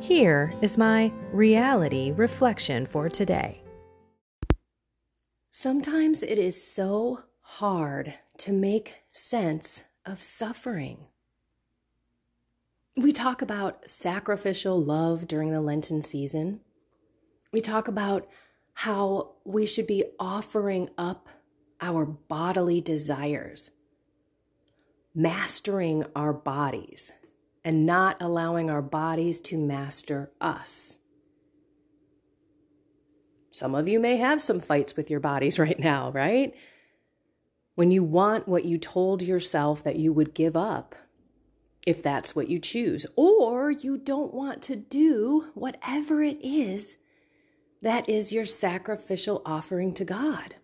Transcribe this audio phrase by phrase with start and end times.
[0.00, 3.62] Here is my reality reflection for today.
[5.50, 11.06] Sometimes it is so hard to make sense of suffering.
[12.96, 16.60] We talk about sacrificial love during the Lenten season.
[17.52, 18.28] We talk about
[18.74, 21.28] how we should be offering up
[21.80, 23.70] our bodily desires
[25.16, 27.10] mastering our bodies
[27.66, 31.00] and not allowing our bodies to master us.
[33.50, 36.54] Some of you may have some fights with your bodies right now, right?
[37.74, 40.94] When you want what you told yourself that you would give up,
[41.84, 46.98] if that's what you choose, or you don't want to do whatever it is
[47.82, 50.54] that is your sacrificial offering to God.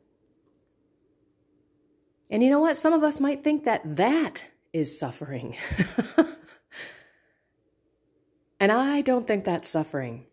[2.31, 2.77] And you know what?
[2.77, 5.57] Some of us might think that that is suffering.
[8.63, 10.27] and I don't think that's suffering.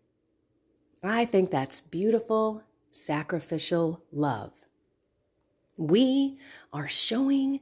[1.02, 4.62] I think that's beautiful, sacrificial love.
[5.76, 6.38] We
[6.72, 7.58] are showing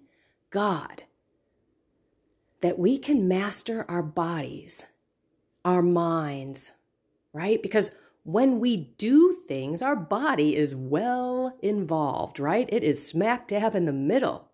[0.50, 1.04] God
[2.60, 4.84] that we can master our bodies,
[5.64, 6.72] our minds,
[7.32, 7.62] right?
[7.62, 7.92] Because
[8.24, 12.68] when we do things, our body is well involved, right?
[12.70, 14.50] It is smack dab in the middle.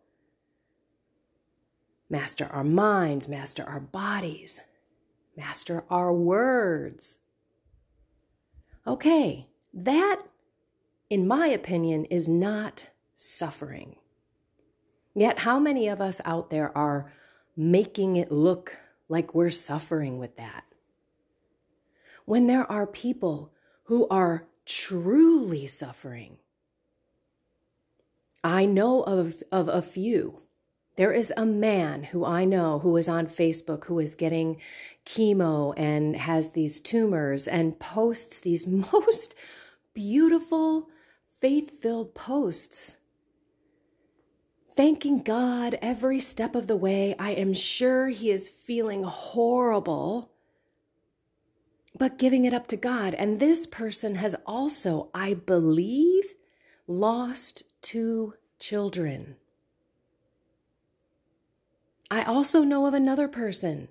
[2.09, 4.61] Master our minds, master our bodies,
[5.37, 7.19] master our words.
[8.87, 10.23] Okay, that,
[11.09, 13.97] in my opinion, is not suffering.
[15.15, 17.13] Yet, how many of us out there are
[17.57, 18.79] making it look
[19.09, 20.65] like we're suffering with that?
[22.25, 23.53] When there are people
[23.85, 26.39] who are truly suffering.
[28.43, 30.43] I know of, of a few.
[30.97, 34.61] There is a man who I know who is on Facebook who is getting
[35.05, 39.35] chemo and has these tumors and posts these most
[39.93, 40.89] beautiful,
[41.25, 42.99] faith filled posts.
[44.77, 47.15] Thanking God every step of the way.
[47.19, 50.31] I am sure he is feeling horrible
[51.97, 53.15] but giving it up to God.
[53.15, 56.35] And this person has also, I believe,
[56.87, 59.37] lost two children.
[62.15, 63.89] I also know of another person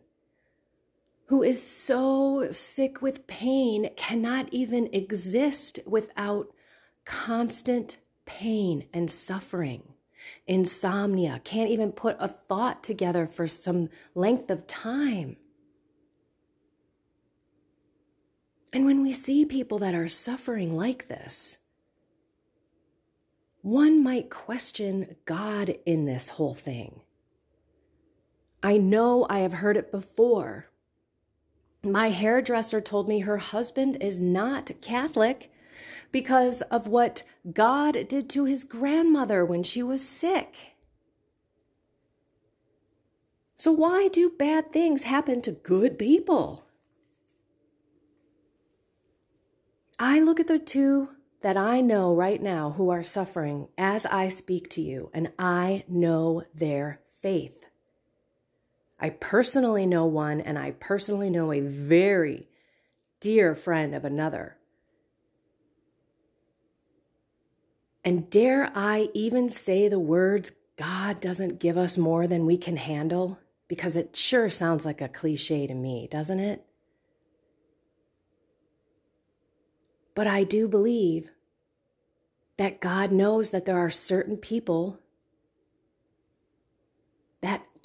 [1.26, 6.48] who is so sick with pain, cannot even exist without
[7.04, 9.84] constant pain and suffering,
[10.48, 15.36] insomnia, can't even put a thought together for some length of time.
[18.72, 21.58] And when we see people that are suffering like this,
[23.62, 27.02] one might question God in this whole thing.
[28.64, 30.70] I know I have heard it before.
[31.84, 35.52] My hairdresser told me her husband is not Catholic
[36.14, 40.76] because of what God did to his grandmother when she was sick.
[43.56, 46.66] So, why do bad things happen to good people?
[50.00, 51.10] I look at the two
[51.42, 55.84] that I know right now who are suffering as I speak to you, and I
[55.88, 57.70] know their faith.
[59.04, 62.48] I personally know one, and I personally know a very
[63.20, 64.56] dear friend of another.
[68.06, 72.78] And dare I even say the words, God doesn't give us more than we can
[72.78, 73.40] handle?
[73.68, 76.66] Because it sure sounds like a cliche to me, doesn't it?
[80.16, 81.30] But I do believe
[82.56, 85.02] that God knows that there are certain people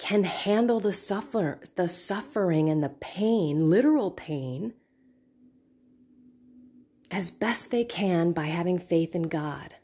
[0.09, 4.73] can handle the suffer the suffering and the pain, literal pain,
[7.11, 9.75] as best they can by having faith in God.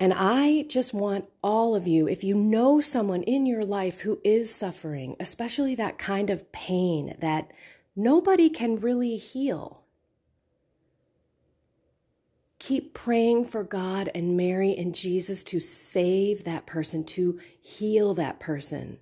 [0.00, 4.20] And I just want all of you, if you know someone in your life who
[4.24, 7.52] is suffering, especially that kind of pain that
[7.94, 9.83] nobody can really heal,
[12.64, 18.40] keep praying for God and Mary and Jesus to save that person, to heal that
[18.40, 18.98] person.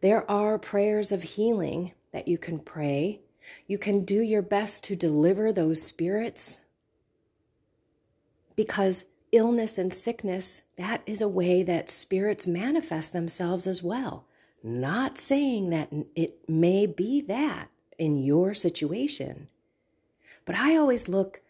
[0.00, 3.20] There are prayers of healing that you can pray.
[3.66, 6.62] You can do your best to deliver those spirits
[8.56, 14.24] because illness and sickness, that is a way that spirits manifest themselves as well.
[14.62, 19.48] Not saying that it may be that in your situation,
[20.46, 21.42] but I always look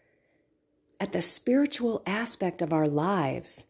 [1.03, 3.65] at the spiritual aspect of our lives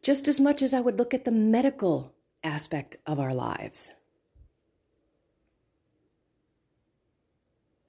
[0.00, 3.92] just as much as I would look at the medical aspect of our lives.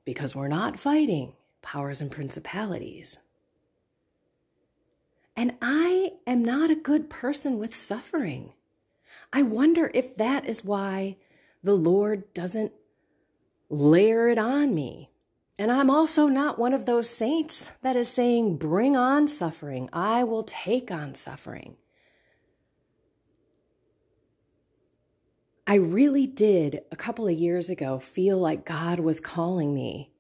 [0.04, 1.32] Because we're not fighting
[1.62, 3.20] powers and principalities.
[5.38, 8.52] And I am not a good person with suffering.
[9.32, 11.16] I wonder if that is why
[11.64, 12.74] the Lord doesn't
[13.70, 15.07] layer it on me.
[15.60, 19.90] And I'm also not one of those saints that is saying, bring on suffering.
[19.92, 21.78] I will take on suffering.
[25.66, 30.12] I really did a couple of years ago feel like God was calling me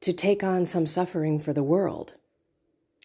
[0.00, 2.14] to take on some suffering for the world.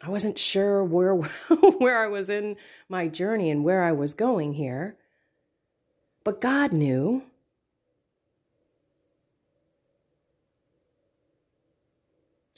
[0.01, 1.15] I wasn't sure where
[1.77, 2.55] where I was in
[2.89, 4.97] my journey and where I was going here.
[6.23, 7.23] But God knew.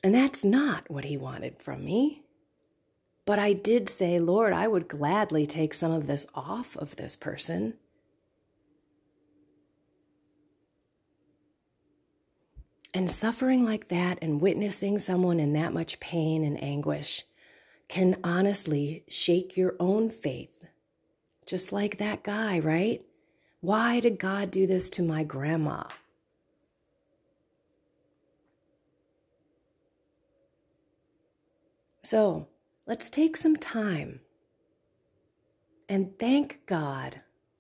[0.07, 2.24] And that's not what he wanted from me.
[3.25, 7.18] But I did say, Lord, I would gladly take some of this off of this
[7.18, 7.74] person.
[12.94, 17.25] And suffering like that and witnessing someone in that much pain and anguish
[17.89, 20.69] can honestly shake your own faith.
[21.45, 23.01] Just like that guy, right?
[23.60, 25.83] Why did God do this to my grandma?
[32.09, 32.48] So
[32.86, 34.21] let's take some time
[35.89, 37.19] and thank God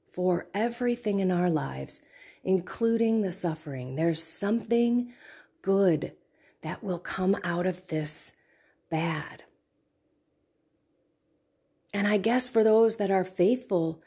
[0.09, 2.01] for everything in our lives
[2.45, 3.97] including the suffering.
[3.97, 5.11] There's something
[5.61, 6.13] good
[6.61, 8.37] that will come out of this
[8.89, 9.43] bad.
[11.93, 14.01] And I guess for those that are faithful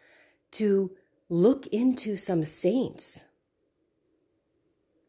[0.52, 0.92] to
[1.28, 3.26] look into some saints,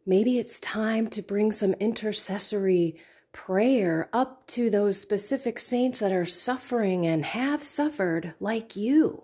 [0.06, 2.98] maybe it's time to bring some intercessory
[3.33, 9.24] prayer up to those specific saints that are suffering and have suffered like you.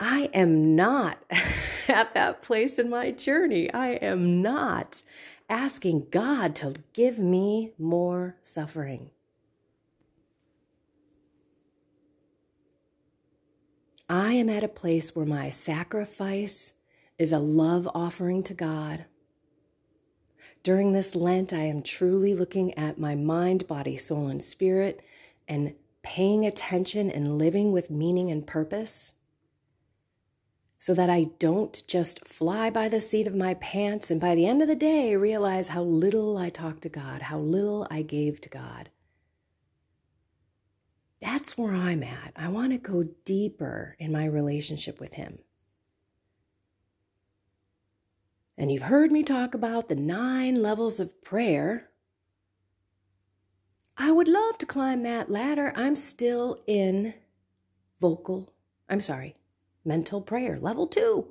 [0.00, 1.18] I am not
[1.88, 3.72] at that place in my journey.
[3.72, 5.02] I am not
[5.48, 9.10] asking God to give me more suffering.
[14.08, 16.74] I am at a place where my sacrifice
[17.18, 19.04] is a love offering to God.
[20.62, 25.02] During this Lent, I am truly looking at my mind, body, soul, and spirit
[25.48, 29.14] and paying attention and living with meaning and purpose
[30.78, 34.46] so that I don't just fly by the seat of my pants and by the
[34.46, 38.40] end of the day realize how little I talked to God, how little I gave
[38.40, 38.90] to God.
[41.20, 42.32] That's where I'm at.
[42.34, 45.38] I want to go deeper in my relationship with Him.
[48.56, 51.90] And you've heard me talk about the nine levels of prayer.
[53.96, 55.72] I would love to climb that ladder.
[55.76, 57.14] I'm still in
[58.00, 58.52] vocal,
[58.88, 59.36] I'm sorry,
[59.84, 61.28] mental prayer, level two.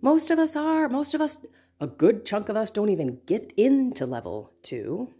[0.00, 1.38] Most of us are, most of us,
[1.80, 5.12] a good chunk of us don't even get into level two,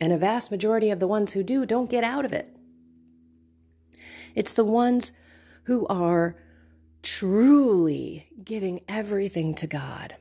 [0.00, 2.54] and a vast majority of the ones who do don't get out of it.
[4.34, 5.12] It's the ones
[5.64, 6.36] who are
[7.06, 10.16] truly giving everything to God.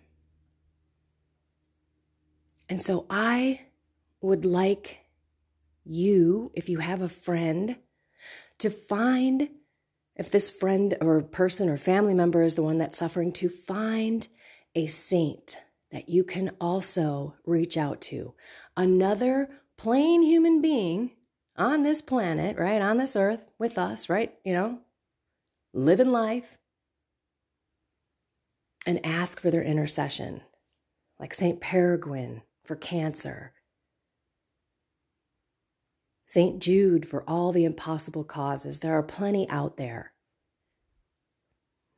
[2.69, 3.61] And so I
[4.21, 4.99] would like
[5.83, 7.77] you, if you have a friend,
[8.59, 9.49] to find
[10.15, 14.27] if this friend or person or family member is the one that's suffering, to find
[14.75, 15.57] a saint
[15.89, 18.35] that you can also reach out to.
[18.77, 21.11] Another plain human being
[21.57, 22.81] on this planet, right?
[22.81, 24.35] On this earth with us, right?
[24.43, 24.79] You know,
[25.73, 26.59] living life
[28.85, 30.41] and ask for their intercession,
[31.19, 31.59] like St.
[31.59, 33.53] Peregrine for cancer,
[36.25, 36.59] St.
[36.59, 38.79] Jude for all the impossible causes.
[38.79, 40.13] There are plenty out there.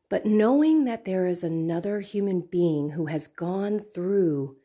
[0.09, 4.57] But knowing that there is another human being who has gone through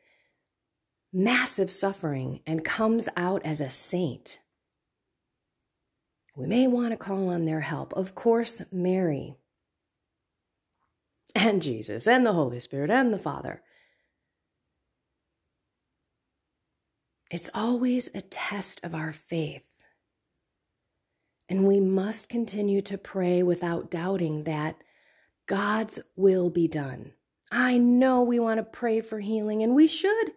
[1.13, 4.41] massive suffering and comes out as a saint,
[6.37, 7.93] we may want to call on their help.
[7.95, 9.37] Of course, Mary
[11.35, 13.63] and Jesus and the Holy Spirit and the Father.
[17.31, 19.65] It's always a test of our faith.
[21.49, 24.77] And we must continue to pray without doubting that
[25.47, 27.13] God's will be done.
[27.51, 30.33] I know we want to pray for healing, and we should.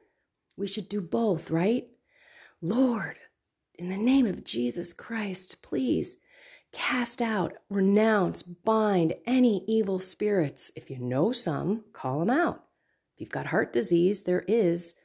[0.58, 1.88] We should do both, right?
[2.62, 3.18] Lord,
[3.76, 6.18] in the name of Jesus Christ, please
[6.76, 10.72] cast out, renounce, bind any evil spirits.
[10.76, 12.66] If you know some, call them out.
[13.16, 14.96] If you've got heart disease, there is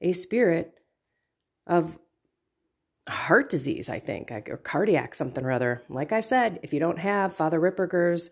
[0.00, 0.78] a spirit
[1.66, 1.98] of
[3.08, 5.82] heart disease, I think, or cardiac something or other.
[5.88, 8.30] Like I said, if you don't have Father Ripperger's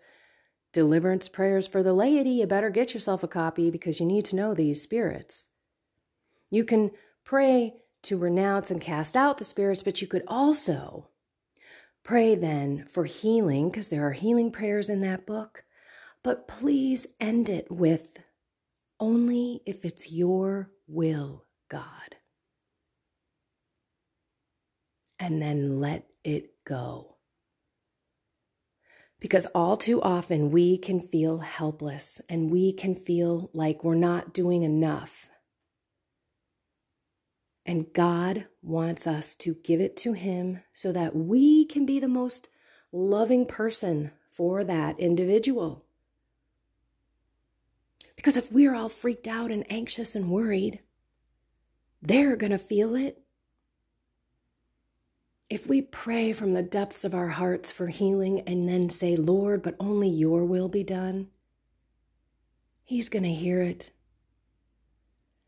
[0.71, 4.37] deliverance prayers for the laity, you better get yourself a copy because you need to
[4.37, 5.47] know these spirits.
[6.49, 6.91] You can
[7.25, 7.73] pray
[8.03, 11.09] to renounce and cast out the spirits, but you could also
[12.05, 15.63] pray then for healing because there are healing prayers in that book.
[16.23, 18.19] But please end it with
[18.99, 22.15] only if it's your will, God.
[25.19, 27.17] And then let it go.
[29.19, 34.33] Because all too often we can feel helpless and we can feel like we're not
[34.33, 35.29] doing enough.
[37.65, 42.07] And God wants us to give it to Him so that we can be the
[42.07, 42.49] most
[42.91, 45.85] loving person for that individual.
[48.15, 50.79] Because if we're all freaked out and anxious and worried,
[52.01, 53.25] they're going to feel it
[55.49, 59.61] if we pray from the depths of our hearts for healing and then say, Lord,
[59.61, 61.27] but only your will be done,
[62.83, 63.91] He's going to hear it.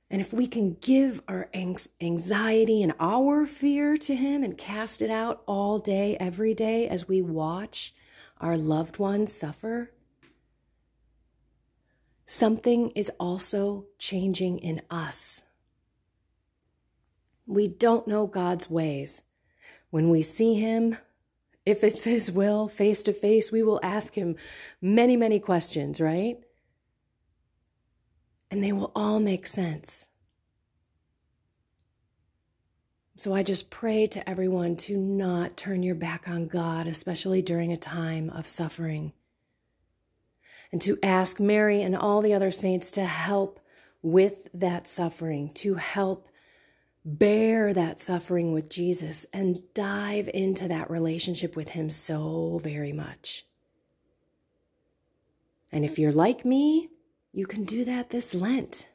[0.10, 5.10] And if we can give our anxiety and our fear to Him and cast it
[5.10, 7.94] out all day, every day, as we watch
[8.40, 9.92] our loved ones suffer,
[12.26, 15.44] something is also changing in us.
[17.46, 19.24] We don't know God's ways.
[19.90, 20.98] When we see him,
[21.66, 24.36] if it's his will, face to face, we will ask him
[24.82, 26.38] many, many questions, right?
[28.50, 30.08] And they will all make sense.
[33.18, 37.72] So I just pray to everyone to not turn your back on God, especially during
[37.72, 39.12] a time of suffering.
[40.72, 43.60] And to ask Mary and all the other saints to help
[44.04, 46.30] with that suffering, to help
[47.04, 53.46] bear that suffering with Jesus and dive into that relationship with Him so very much.
[55.72, 56.90] And if you're like me,
[57.38, 58.90] you can do that this Lent.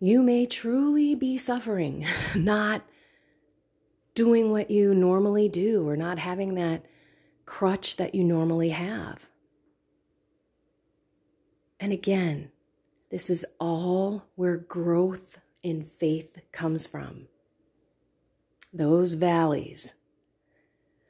[0.00, 2.82] You may truly be suffering, not
[4.16, 6.84] doing what you normally do or not having that
[7.46, 9.28] crutch that you normally have.
[11.78, 12.50] And again,
[13.12, 17.28] this is all where growth in faith comes from.
[18.72, 19.94] Those valleys.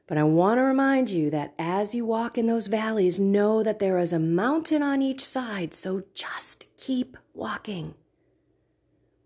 [0.07, 3.79] But I want to remind you that as you walk in those valleys, know that
[3.79, 7.95] there is a mountain on each side, so just keep walking.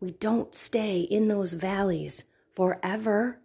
[0.00, 3.40] We don't stay in those valleys forever.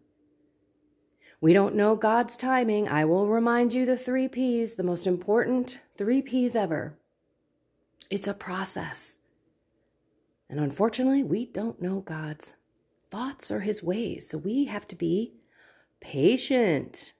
[1.42, 2.88] We don't know God's timing.
[2.88, 7.00] I will remind you the three P's, the most important three P's ever.
[8.12, 9.18] It's a process.
[10.48, 12.54] And unfortunately, we don't know God's
[13.10, 14.30] thoughts or his ways.
[14.30, 15.34] So we have to be
[16.00, 17.14] patient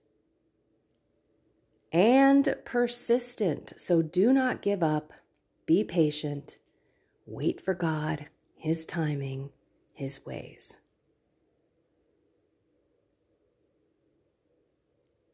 [1.94, 3.74] and persistent.
[3.78, 5.14] So do not give up.
[5.68, 6.58] Be patient.
[7.26, 8.26] Wait for God,
[8.58, 9.52] his timing,
[9.94, 10.80] his ways.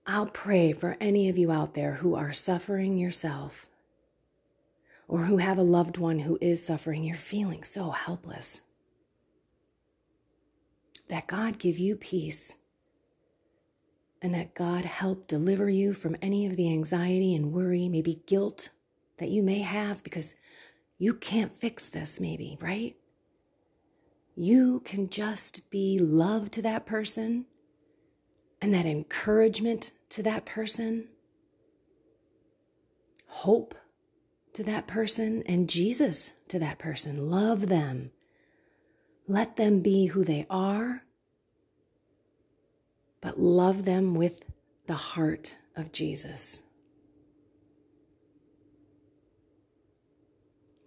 [0.05, 3.69] I'll pray for any of you out there who are suffering yourself
[5.07, 8.61] or who have a loved one who is suffering, you're feeling so helpless.
[11.07, 12.58] That God give you peace
[14.21, 18.69] and that God help deliver you from any of the anxiety and worry, maybe guilt
[19.17, 20.35] that you may have because
[21.01, 22.97] You can't fix this, maybe, right?
[24.35, 27.45] You can just be love to that person
[28.61, 31.07] and that encouragement to that person,
[33.27, 33.75] hope
[34.53, 37.29] to that person, and Jesus to that person.
[37.29, 38.11] Love them.
[39.25, 41.03] Let them be who they are,
[43.21, 44.43] but love them with
[44.87, 46.63] the heart of Jesus.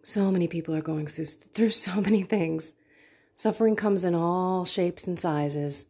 [0.02, 2.74] So many people are going through, through so many things.
[3.34, 5.86] Suffering comes in all shapes and sizes,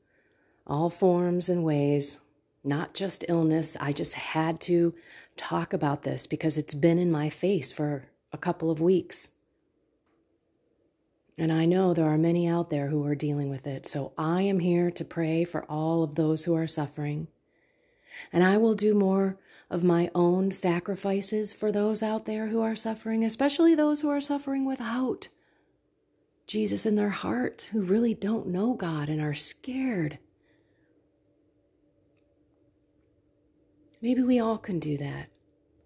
[0.66, 2.20] all forms and ways,
[2.64, 3.76] not just illness.
[3.80, 4.94] I just had to
[5.36, 9.32] talk about this because it's been in my face for a couple of weeks.
[11.38, 13.86] And I know there are many out there who are dealing with it.
[13.86, 17.28] So I am here to pray for all of those who are suffering.
[18.32, 19.38] And I will do more
[19.70, 24.20] of my own sacrifices for those out there who are suffering, especially those who are
[24.20, 25.28] suffering without
[26.46, 30.18] Jesus in their heart, who really don't know God and are scared.
[34.02, 35.30] Maybe we all can do that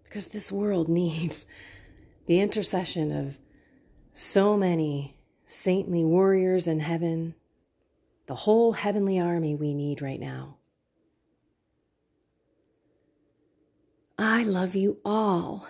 [0.03, 1.47] because this world needs
[2.25, 3.37] the intercession of
[4.11, 5.16] so many
[5.47, 7.33] saintly warriors in heaven,
[8.27, 10.57] the whole heavenly army we need right now.
[14.19, 15.67] I love you all.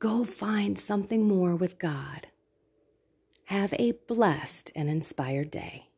[0.00, 2.26] Go find something more with God.
[3.44, 5.89] Have a blessed and inspired day.